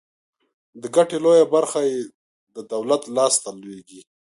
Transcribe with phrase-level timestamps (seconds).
[0.81, 1.99] د ګټې لویه برخه یې
[2.55, 4.01] د دولت لاس ته لویږي.